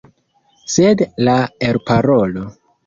Sed 0.77 1.03
la 1.29 1.37
elparolo! 1.71 2.51